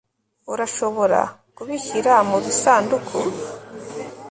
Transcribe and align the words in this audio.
Urashobora 0.53 1.19
kubishyira 1.55 2.13
mubisanduku 2.29 3.17